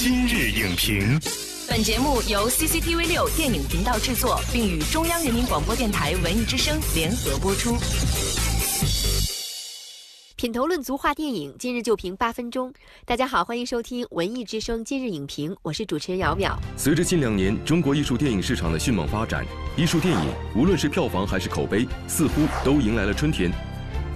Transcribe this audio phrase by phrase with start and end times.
[0.00, 1.18] 今日影评，
[1.68, 7.76] 本节目由 CCTV 六电影频道制作，并与中央人民广播电台文艺之声联合播出。
[10.36, 12.72] 品头论足话电影，今日就评八分钟。
[13.04, 16.56] 大家好，欢迎收听文艺之声今日影评，我是主持人姚淼。
[16.76, 19.44] 随着近两年中国艺术电影市场的迅猛发展，
[19.76, 23.50] 艺术电影无论是票房还是口碑，似乎都迎来了春天。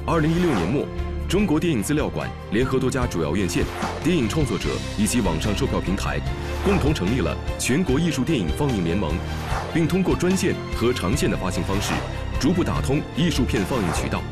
[0.07, 0.87] 二零一六年末。
[1.29, 3.65] 中国电影资料馆联合多家主要院线、
[4.05, 4.69] 电影创作者
[4.99, 6.21] 以及网上售票平台，
[6.63, 9.13] 共同成立了全国艺术电影放映联盟，
[9.73, 11.93] 并通过专线和长线的发行方式，
[12.39, 14.23] 逐步打通艺术片放映渠道。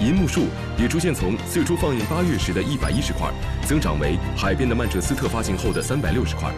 [0.00, 0.46] 银幕数
[0.78, 3.30] 也逐渐从最初放映八月时的一百一十块，
[3.64, 6.52] 增长为《海边的曼彻斯特》发行后的三百六十块，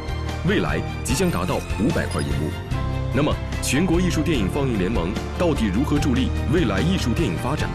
[0.49, 2.51] 未来即将达到五百块银幕。
[3.15, 7.69] 那么，全国艺术电影放映联盟到底如何助力未来艺术电影发展？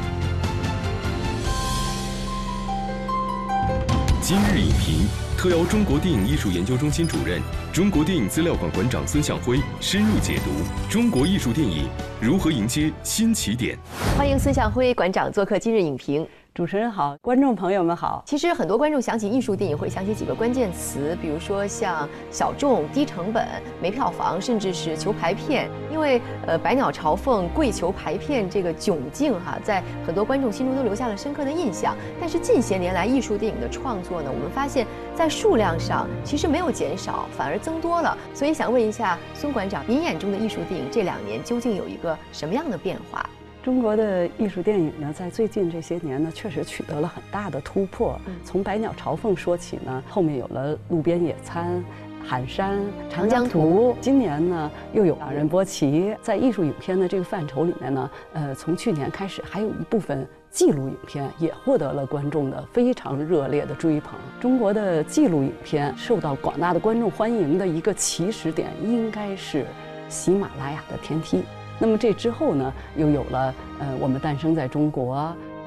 [4.29, 7.41] 今日影评特邀中国电影艺术研究中心主任、
[7.73, 10.51] 中国电影资料馆馆长孙向辉深入解读
[10.87, 11.89] 中国艺术电影
[12.21, 13.75] 如何迎接新起点。
[14.15, 16.27] 欢迎孙向辉馆长做客今日影评。
[16.59, 18.21] 主持人好，观众朋友们好。
[18.25, 23.47] 其实很多观众想起艺术电影，会想起几个关键词，比如说像小众、低成本、
[23.81, 25.69] 没票房，甚至是求排片。
[25.89, 31.95] 因为呃，百鸟朝凤、跪求排片这个窘境哈，在很多观众心中都留下了深刻的印象。
[32.19, 34.85] 但是近些年来，艺术电影的创作呢，我们发现，
[35.15, 38.17] 在数量上其实没有减少，反而增多了。
[38.33, 43.25] 所以想问一下孙馆长，您眼中的艺术电影这两年究竟有一个什么样的变化？
[43.61, 48.19] 中国的艺术电影呢，在最近这些年呢，确实取得了很大的突破。
[48.43, 51.83] 从《百鸟朝凤》说起呢，后面有了《路边野餐》
[52.27, 52.77] 《寒山》
[53.09, 55.87] 《长江图》，今年呢又有《两人波奇》。
[56.21, 64.13] 在艺术影片的这个范畴里面呢，呃，从去年开始，还有一部分记录影片也获得了观众的非常热烈的追捧。
[64.39, 69.65] 中国的记录影片受到广大的观众欢迎的一个起始点，应该是
[70.07, 71.43] 喜马拉雅的天梯。
[71.79, 75.15] 那么这之后呢，又有了呃，我们诞生在中国，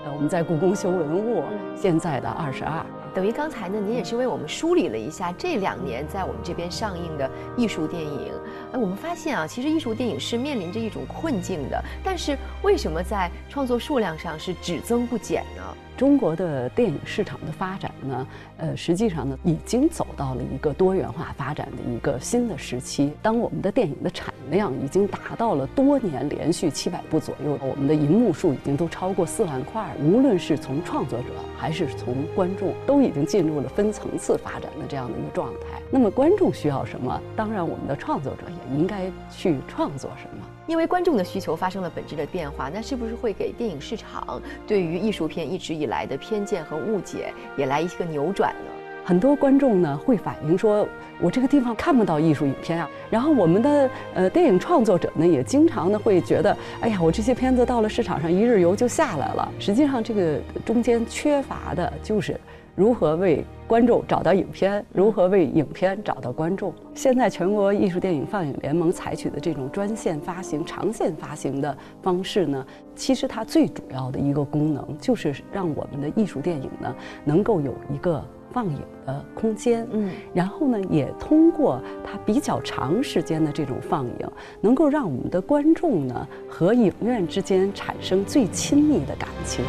[0.05, 1.43] 呃，我们在故宫修文物，
[1.75, 2.85] 现在的二十二，
[3.15, 8.33] 等于刚才呢，您也是为我们梳理了一下这两年在我们这边上映的艺术电影。
[8.73, 15.63] 哎，我们发现啊，其实艺术电影是面临着一种困境的，但是为什么在创作数量上是只增不减呢？
[15.97, 18.27] 中国的电影市场的发展呢，
[18.57, 23.13] 呃，实际上呢，已经走到了一个多元化发展的一个新的时期。
[23.23, 31.27] 当我们的电影的产量已经达到了多年连续七百部左右，我们的银幕数已经都超过四万块，无论是从创作者
[31.57, 35.81] 还是从观众，都已经进入了分层次发展的这样的一个状态。
[35.91, 37.21] 那么观众需要什么？
[37.37, 40.47] 当然，我们的创作者也应该去创作什么。
[40.69, 48.71] 因为观众的需求发生了本质的变化，那是不是会给电影市场对于艺术片一直以来的偏见和误解也来一个扭转呢？
[49.05, 50.87] 很多观众呢会反映说，
[51.21, 52.89] 我这个地方看不到艺术影片啊。
[53.11, 59.53] 然后我们的呃电影创作者呢也经常呢会觉得，哎呀，我这些片子到了市场上一日游就下来了。
[59.59, 62.39] 实际上这个中间缺乏的就是。
[62.75, 64.85] 如何为观众找到影片？
[64.93, 66.73] 如何为影片找到观众？
[66.95, 72.67] 现在全国艺术电影放映联盟采取的这种专线发行、长线发行的方式呢？
[72.95, 76.95] 其实它最主要的一个功能就是让我们的艺术电影呢
[77.25, 78.23] 能够有一个
[78.53, 79.87] 放映的空间。
[79.93, 89.63] 嗯，然后呢，也通过它比较长时间的这种放映，能够让我们的观众呢和影院之间产生最亲密的感情。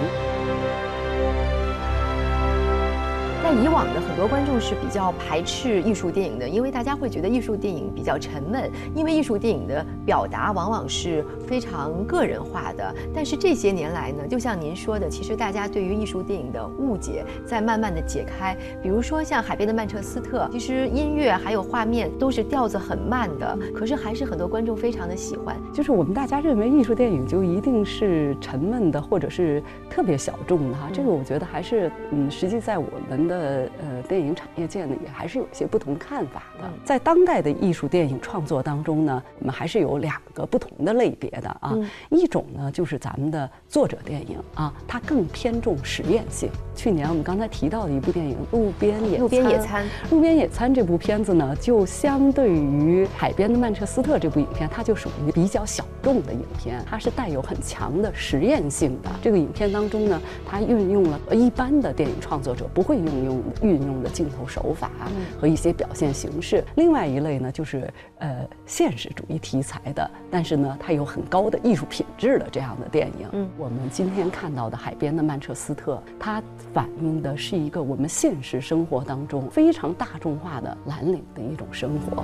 [3.54, 12.94] 以往的很多观众是比较排斥艺术电影的，因为大家会觉得艺术电影比较沉闷，因为艺术电影的表达往往是非常个人化的。
[13.14, 18.58] 但是这些年来呢，就像您说的，其实大家对于艺术电影的误解在慢慢的解开。
[18.82, 25.56] 比如说像《海边的曼彻斯特》，其实音乐还有画面都是调子很慢的，可是还是很多观众非常的喜欢。
[25.72, 33.43] 就是我们大家认为艺术电影就一定是沉闷的，或者是特别小众的哈，这个我觉得还是嗯，实际在我们的。
[33.44, 36.70] 呃呃，电影产业界呢也还是有一些不同看法的。
[36.86, 41.78] 在当代的艺术电影创作当中呢，我们还是有两个不同的类别的啊。
[42.10, 46.50] 一种呢就是咱们的作者电影啊，它更偏重实验性。
[46.76, 59.10] 去年我们刚才提到的一部电影《路边野路边野餐》，路边野餐这部片子呢，就相对于《海边的曼彻斯特》这部影片，它就属于比较小众的影片，它是带有很强的实验性的。
[59.22, 63.33] 这个影片当中呢，它运用了一般的电影创作者不会运用。
[63.34, 64.92] 用运用的镜头手法
[65.40, 66.64] 和一些表现形式。
[66.76, 73.28] 另外一类呢，就是呃现实主义题材的，但是呢，它有很高的艺术品质的这样的电影。
[73.32, 76.42] 嗯，我们今天看到的《海边的曼彻斯特》，它
[76.74, 82.24] 反映的是一个我们现实生活当中非常大众化的蓝领的一种生活。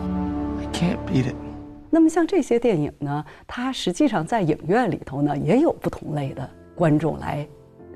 [0.62, 1.36] I can't beat it.
[1.90, 7.48] 那么像这些电影呢，它实际上在影院里头呢，也有不同类的观众来。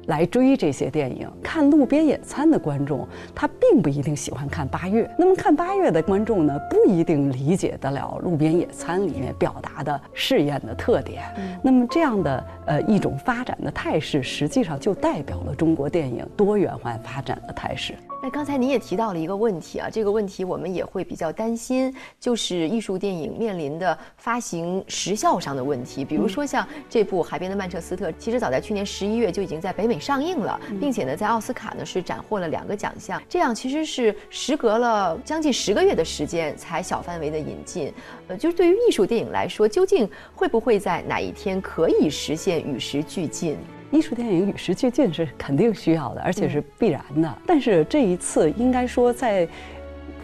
[0.07, 5.09] 来追这些电影，看路边野餐的观众，他并不一定喜欢看八月。
[5.17, 11.23] 那么看八月的观众呢，不一定理解得了路边野餐里面表达的试验的特点。
[11.61, 17.93] 那么这样的呃一种发展的态势，实际上就代表了中国电影多元化发展的态势。
[18.21, 26.05] 那刚才您也提到了一个问题啊，这个问题我们也会比较担心，就是艺术电影面临的发行时效上的问题。
[26.05, 33.21] 比如说像这部《海边的曼彻斯特》，其实早在去年十一月就已经在北美上映了，并且呢，在奥斯卡呢是斩获了两个奖项。
[33.27, 37.93] 这样其实是时隔了将近十个月的时间才小范围的引进。
[38.27, 43.57] 呃，就是对于艺术电影来说，究竟会不会在哪一天可以实现与时俱进？
[43.91, 47.37] 艺术电影与时俱进是肯定需要的，而且是必然的。
[47.45, 49.47] 但是这一次，应该说在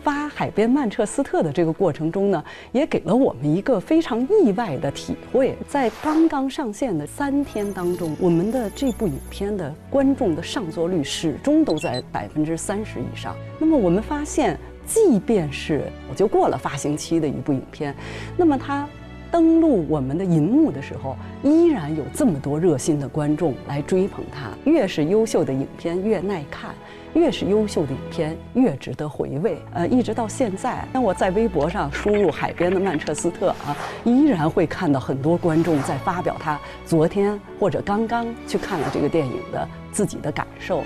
[0.03, 5.55] 发《海边曼彻斯特》的这个过程中呢，也给了我们一个非常意外的体会。
[5.67, 13.35] 在刚刚上线的三天当中，我们的这部影片的观众的上座率始终都在百分之三十以上。
[13.59, 17.95] 那么我们发现，即便是我就过了发行期的一部影片，
[18.37, 18.87] 那么它。
[19.31, 24.49] 登陆我们的银幕的时候，依然有这么多热心的观众来追捧它。
[24.65, 26.73] 越是优秀的影片越耐看，
[27.13, 29.57] 越是优秀的影片越值得回味。
[29.73, 40.83] 呃，一直到现在，当我在微博上输入“海边的曼彻斯特”啊，依然会看到很多观众在发表他昨天或者刚刚去看了这个电影的自己的感受。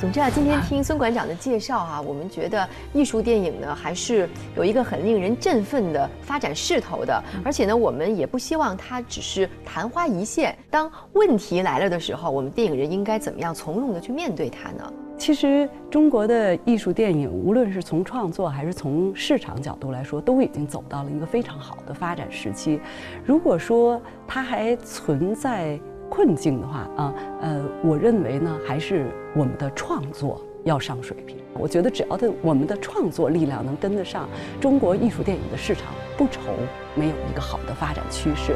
[0.00, 4.26] 总之啊，今天听孙馆长的介绍啊，我们觉得艺术电影呢还是
[4.56, 7.22] 有一个很令人振奋的发展势头的。
[7.44, 10.56] 而且呢，我们也不希望它只是昙花一现。
[10.70, 14.90] 当问题来了的时候，我们电影人应该怎么样从容的去面对它呢？
[15.18, 22.80] 其实，中国的艺术电影，无论是从创作还是从市场角度来说，都已经走到了一个非常好的发展时期。
[23.22, 25.78] 如果说它还存在，
[26.10, 31.38] 困境的话啊，呃，我认为呢，还是我们的创作要上水平。
[31.54, 34.28] 我觉得只要的我们的创作力量能跟得上，
[34.60, 35.86] 中国艺术电影的市场
[36.18, 36.40] 不愁
[36.94, 38.54] 没有一个好的发展趋势。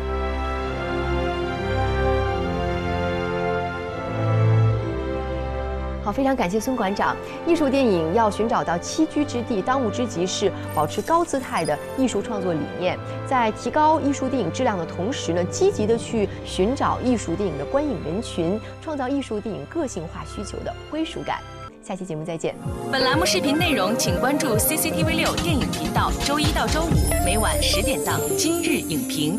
[6.05, 7.17] 好，非常感谢孙馆长。
[7.47, 21.39] 艺术电影要寻找到栖居之地，当务之急是保持高姿态的艺术创作理念，在提高艺术电影质量的同时呢，积极的去寻找艺术电影的观影人群，创造艺术电影个性化需求的归属感。
[21.83, 22.55] 下期节目再见。
[22.93, 29.39] 本栏目视频内容，请关注 CCTV 六电影频道，周一到周五每晚十点档《今日影评》。